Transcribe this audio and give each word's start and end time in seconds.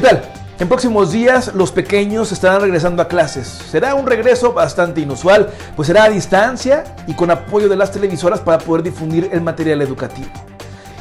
¿Qué 0.00 0.06
tal? 0.06 0.22
En 0.58 0.66
próximos 0.66 1.12
días 1.12 1.52
los 1.54 1.72
pequeños 1.72 2.32
estarán 2.32 2.62
regresando 2.62 3.02
a 3.02 3.08
clases. 3.08 3.46
Será 3.46 3.94
un 3.94 4.06
regreso 4.06 4.54
bastante 4.54 5.02
inusual, 5.02 5.50
pues 5.76 5.88
será 5.88 6.04
a 6.04 6.08
distancia 6.08 6.84
y 7.06 7.12
con 7.12 7.30
apoyo 7.30 7.68
de 7.68 7.76
las 7.76 7.92
televisoras 7.92 8.40
para 8.40 8.56
poder 8.56 8.82
difundir 8.82 9.28
el 9.30 9.42
material 9.42 9.82
educativo. 9.82 10.30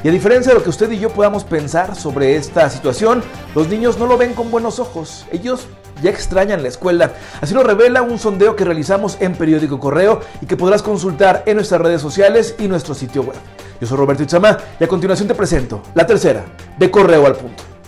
Y 0.04 0.10
a 0.10 0.12
diferencia 0.12 0.52
de 0.52 0.58
lo 0.58 0.64
que 0.66 0.70
usted 0.70 0.92
y 0.92 1.00
yo 1.00 1.12
podamos 1.12 1.46
pensar 1.46 1.96
sobre 1.96 2.36
esta 2.36 2.70
situación, 2.70 3.24
los 3.56 3.70
niños 3.70 3.98
no 3.98 4.06
lo 4.06 4.18
ven 4.18 4.34
con 4.34 4.52
buenos 4.52 4.80
ojos. 4.80 5.26
Ellos 5.32 5.68
ya 6.04 6.10
extrañan 6.10 6.62
la 6.62 6.68
escuela. 6.68 7.14
Así 7.40 7.54
lo 7.54 7.64
revela 7.64 8.02
un 8.02 8.20
sondeo 8.20 8.58
que 8.58 8.66
realizamos 8.66 9.16
en 9.22 9.34
Periódico 9.34 9.80
Correo 9.80 10.20
y 10.42 10.46
que 10.46 10.58
podrás 10.58 10.84
consultar 10.84 11.44
en 11.46 11.56
nuestras 11.56 11.80
redes 11.80 12.02
sociales 12.02 12.54
y 12.60 12.68
nuestro 12.68 12.94
sitio 12.94 13.22
web. 13.22 13.38
Yo 13.80 13.88
soy 13.88 13.98
Roberto 13.98 14.24
Itzamá 14.24 14.58
y 14.78 14.84
a 14.84 14.90
continuación 14.90 15.30
te 15.30 15.36
presento 15.36 15.84
la 15.94 16.06
tercera 16.06 16.44
de 16.78 16.92
Correo 16.92 17.26
al 17.26 17.38
Punto. 17.38 17.79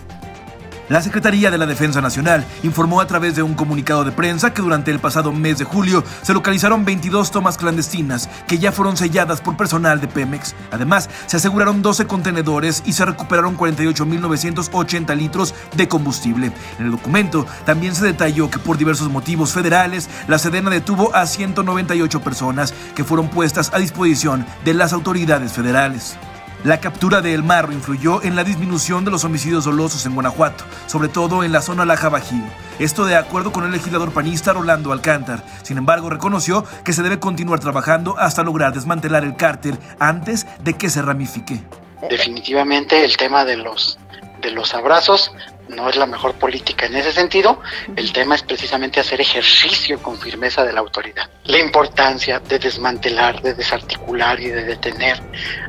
La 0.92 1.00
Secretaría 1.00 1.50
de 1.50 1.56
la 1.56 1.64
Defensa 1.64 2.02
Nacional 2.02 2.44
informó 2.62 3.00
a 3.00 3.06
través 3.06 3.34
de 3.34 3.42
un 3.42 3.54
comunicado 3.54 4.04
de 4.04 4.12
prensa 4.12 4.52
que 4.52 4.60
durante 4.60 4.90
el 4.90 4.98
pasado 4.98 5.32
mes 5.32 5.56
de 5.56 5.64
julio 5.64 6.04
se 6.20 6.34
localizaron 6.34 6.84
22 6.84 7.30
tomas 7.30 7.56
clandestinas 7.56 8.28
que 8.46 8.58
ya 8.58 8.72
fueron 8.72 8.98
selladas 8.98 9.40
por 9.40 9.56
personal 9.56 10.02
de 10.02 10.08
Pemex. 10.08 10.54
Además, 10.70 11.08
se 11.24 11.38
aseguraron 11.38 11.80
12 11.80 12.06
contenedores 12.06 12.82
y 12.84 12.92
se 12.92 13.06
recuperaron 13.06 13.56
48.980 13.56 15.16
litros 15.16 15.54
de 15.74 15.88
combustible. 15.88 16.52
En 16.78 16.84
el 16.84 16.90
documento 16.90 17.46
también 17.64 17.94
se 17.94 18.04
detalló 18.04 18.50
que 18.50 18.58
por 18.58 18.76
diversos 18.76 19.08
motivos 19.08 19.54
federales, 19.54 20.10
la 20.28 20.38
Sedena 20.38 20.68
detuvo 20.68 21.16
a 21.16 21.24
198 21.24 22.20
personas 22.20 22.74
que 22.94 23.04
fueron 23.04 23.30
puestas 23.30 23.70
a 23.72 23.78
disposición 23.78 24.44
de 24.62 24.74
las 24.74 24.92
autoridades 24.92 25.54
federales. 25.54 26.18
La 26.64 26.78
captura 26.78 27.20
de 27.20 27.34
El 27.34 27.42
Marro 27.42 27.72
influyó 27.72 28.22
en 28.22 28.36
la 28.36 28.44
disminución 28.44 29.04
de 29.04 29.10
los 29.10 29.24
homicidios 29.24 29.64
dolosos 29.64 30.06
en 30.06 30.14
Guanajuato, 30.14 30.62
sobre 30.86 31.08
todo 31.08 31.42
en 31.42 31.50
la 31.50 31.60
zona 31.60 31.84
Laja 31.84 32.08
Bajío. 32.08 32.44
Esto 32.78 33.04
de 33.04 33.16
acuerdo 33.16 33.50
con 33.50 33.64
el 33.64 33.72
legislador 33.72 34.12
panista 34.12 34.52
Rolando 34.52 34.92
Alcántar. 34.92 35.44
Sin 35.64 35.76
embargo, 35.76 36.08
reconoció 36.08 36.64
que 36.84 36.92
se 36.92 37.02
debe 37.02 37.18
continuar 37.18 37.58
trabajando 37.58 38.16
hasta 38.16 38.44
lograr 38.44 38.72
desmantelar 38.72 39.24
el 39.24 39.34
cártel 39.34 39.76
antes 39.98 40.46
de 40.62 40.74
que 40.74 40.88
se 40.88 41.02
ramifique. 41.02 41.60
Definitivamente 42.08 43.04
el 43.04 43.16
tema 43.16 43.44
de 43.44 43.56
los 43.56 43.98
de 44.40 44.50
los 44.50 44.74
abrazos 44.74 45.32
no 45.68 45.88
es 45.88 45.96
la 45.96 46.06
mejor 46.06 46.34
política 46.34 46.86
en 46.86 46.96
ese 46.96 47.12
sentido. 47.12 47.60
El 47.96 48.12
tema 48.12 48.34
es 48.34 48.42
precisamente 48.42 49.00
hacer 49.00 49.20
ejercicio 49.20 50.02
con 50.02 50.18
firmeza 50.18 50.64
de 50.64 50.72
la 50.72 50.80
autoridad. 50.80 51.28
La 51.44 51.58
importancia 51.58 52.40
de 52.40 52.58
desmantelar, 52.58 53.40
de 53.42 53.54
desarticular 53.54 54.40
y 54.40 54.48
de 54.48 54.64
detener 54.64 55.20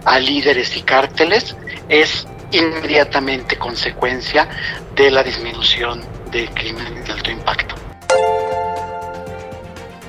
a 0.06 0.20
líderes 0.20 0.76
y 0.78 0.82
cárteles 0.82 1.56
es 1.90 2.28
inmediatamente 2.52 3.58
consecuencia 3.58 4.48
de 4.96 5.12
la 5.12 5.24
disminución 5.24 6.04
de 6.32 6.48
crímenes 6.50 7.06
de 7.06 7.14
alto 7.14 7.32
impacto. 7.32 7.83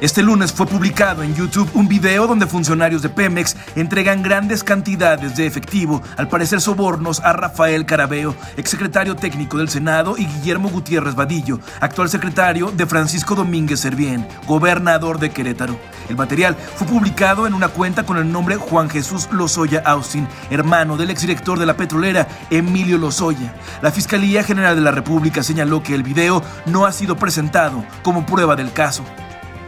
Este 0.04 0.22
lunes 0.22 0.52
fue 0.52 0.66
publicado 0.66 1.22
en 1.22 1.34
YouTube 1.34 1.70
un 1.72 1.88
video 1.88 2.26
donde 2.26 2.46
funcionarios 2.46 3.00
de 3.00 3.08
Pemex 3.08 3.56
entregan 3.74 4.22
grandes 4.22 4.62
cantidades 4.62 5.34
de 5.34 5.46
efectivo, 5.46 6.02
al 6.18 6.28
parecer 6.28 6.60
sobornos, 6.60 7.20
a 7.20 7.32
Rafael 7.32 7.86
Carabeo, 7.86 8.36
exsecretario 8.58 9.16
técnico 9.16 9.56
del 9.56 9.70
Senado, 9.70 10.18
y 10.18 10.26
Guillermo 10.26 10.68
Gutiérrez 10.68 11.14
Vadillo, 11.14 11.58
actual 11.80 12.10
secretario 12.10 12.70
de 12.70 12.84
Francisco 12.84 13.34
Domínguez 13.34 13.80
Servién, 13.80 14.28
gobernador 14.46 15.18
de 15.18 15.30
Querétaro. 15.30 15.78
El 16.10 16.16
material 16.16 16.54
fue 16.54 16.86
publicado 16.86 17.46
en 17.46 17.54
una 17.54 17.68
cuenta 17.68 18.04
con 18.04 18.18
el 18.18 18.30
nombre 18.30 18.56
Juan 18.56 18.90
Jesús 18.90 19.30
Lozoya 19.32 19.82
Austin, 19.86 20.28
hermano 20.50 20.98
del 20.98 21.08
exdirector 21.08 21.58
de 21.58 21.64
la 21.64 21.78
petrolera 21.78 22.28
Emilio 22.50 22.98
Lozoya. 22.98 23.54
La 23.80 23.90
Fiscalía 23.90 24.44
General 24.44 24.76
de 24.76 24.82
la 24.82 24.90
República 24.90 25.42
señaló 25.42 25.82
que 25.82 25.94
el 25.94 26.02
video 26.02 26.42
no 26.66 26.84
ha 26.84 26.92
sido 26.92 27.16
presentado 27.16 27.82
como 28.02 28.26
prueba 28.26 28.54
del 28.54 28.70
caso. 28.70 29.02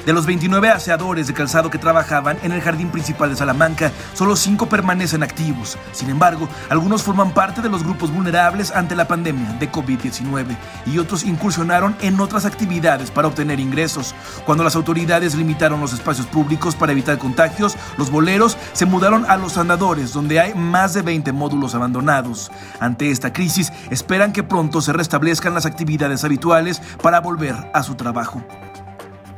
De 0.06 0.12
los 0.12 0.24
29 0.24 0.68
aseadores 0.68 1.26
de 1.26 1.34
calzado 1.34 1.68
que 1.68 1.78
trabajaban 1.78 2.38
en 2.44 2.52
el 2.52 2.60
jardín 2.60 2.90
principal 2.90 3.28
de 3.28 3.34
Salamanca, 3.34 3.90
solo 4.14 4.36
5 4.36 4.68
permanecen 4.68 5.24
activos. 5.24 5.76
Sin 5.90 6.08
embargo, 6.10 6.48
algunos 6.70 7.02
forman 7.02 7.34
parte 7.34 7.60
de 7.60 7.68
los 7.68 7.82
grupos 7.82 8.12
vulnerables 8.12 8.70
ante 8.70 8.94
la 8.94 9.08
pandemia 9.08 9.54
de 9.54 9.68
COVID-19 9.68 10.56
y 10.86 10.98
otros 10.98 11.24
incursionaron 11.24 11.96
en 12.02 12.20
otras 12.20 12.44
actividades 12.44 13.10
para 13.10 13.26
obtener 13.26 13.58
ingresos. 13.58 14.14
Cuando 14.44 14.62
las 14.62 14.76
autoridades 14.76 15.34
limitaron 15.34 15.80
los 15.80 15.92
espacios 15.92 16.28
públicos 16.28 16.76
para 16.76 16.92
evitar 16.92 17.18
contagios, 17.18 17.76
los 17.98 18.08
boleros 18.08 18.56
se 18.74 18.86
mudaron 18.86 19.28
a 19.28 19.36
los 19.36 19.58
andadores, 19.58 20.12
donde 20.12 20.38
hay 20.38 20.54
más 20.54 20.94
de 20.94 21.02
20 21.02 21.32
módulos 21.32 21.74
abandonados. 21.74 22.52
Ante 22.78 23.10
esta 23.10 23.32
crisis, 23.32 23.72
esperan 23.90 24.32
que 24.32 24.44
pronto 24.44 24.80
se 24.80 24.92
restablezcan 24.92 25.54
las 25.54 25.66
actividades 25.66 26.22
habituales 26.22 26.80
para 27.02 27.20
volver 27.20 27.56
a 27.74 27.82
su 27.82 27.96
trabajo. 27.96 28.40